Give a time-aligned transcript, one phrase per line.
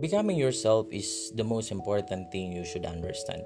[0.00, 3.42] Becoming yourself is the most important thing you should understand.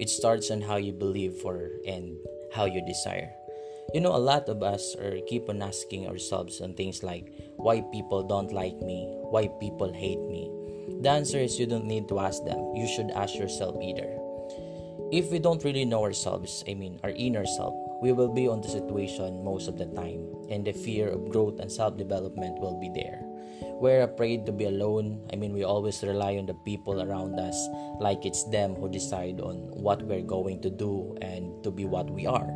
[0.00, 2.16] It starts on how you believe for and
[2.54, 3.30] how you desire.
[3.92, 7.82] You know, a lot of us are keep on asking ourselves on things like why
[7.92, 10.48] people don't like me, why people hate me.
[11.02, 12.72] The answer is you don't need to ask them.
[12.74, 14.08] You should ask yourself either.
[15.12, 18.62] If we don't really know ourselves, I mean our inner self, we will be on
[18.62, 22.80] the situation most of the time, and the fear of growth and self development will
[22.80, 23.33] be there.
[23.80, 25.26] We're afraid to be alone.
[25.32, 27.56] I mean, we always rely on the people around us,
[28.00, 32.10] like it's them who decide on what we're going to do and to be what
[32.10, 32.48] we are.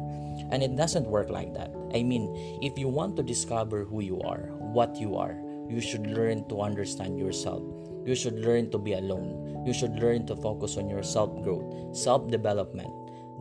[0.51, 1.71] And it doesn't work like that.
[1.95, 2.31] I mean,
[2.63, 5.37] if you want to discover who you are, what you are,
[5.69, 7.63] you should learn to understand yourself.
[8.07, 9.65] You should learn to be alone.
[9.67, 12.89] You should learn to focus on your self growth, self development.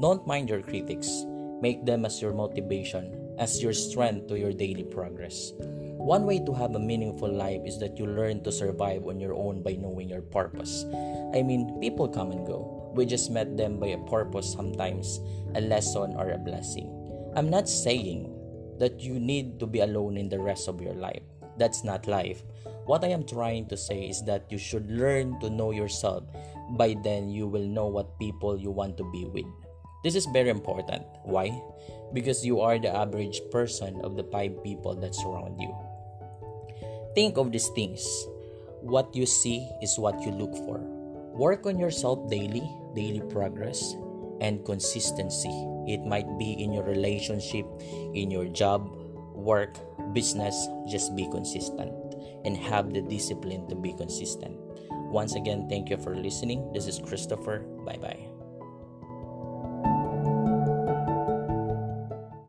[0.02, 1.07] Don't mind your critics.
[1.62, 5.54] Make them as your motivation, as your strength to your daily progress.
[5.98, 9.34] One way to have a meaningful life is that you learn to survive on your
[9.34, 10.85] own by knowing your purpose.
[11.34, 12.91] I mean, people come and go.
[12.96, 15.20] We just met them by a purpose sometimes,
[15.55, 16.88] a lesson or a blessing.
[17.35, 18.34] I'm not saying
[18.80, 21.24] that you need to be alone in the rest of your life.
[21.58, 22.43] That's not life.
[22.85, 26.24] What I am trying to say is that you should learn to know yourself.
[26.77, 29.46] By then, you will know what people you want to be with.
[30.03, 31.03] This is very important.
[31.23, 31.51] Why?
[32.13, 35.73] Because you are the average person of the five people that surround you.
[37.15, 38.05] Think of these things.
[38.81, 40.79] What you see is what you look for.
[41.34, 43.95] Work on yourself daily, daily progress,
[44.40, 45.53] and consistency.
[45.87, 47.65] It might be in your relationship,
[48.13, 48.90] in your job,
[49.34, 49.77] work,
[50.13, 50.55] business.
[50.87, 51.93] Just be consistent
[52.45, 54.57] and have the discipline to be consistent.
[55.09, 56.71] Once again, thank you for listening.
[56.73, 57.59] This is Christopher.
[57.85, 58.37] Bye bye.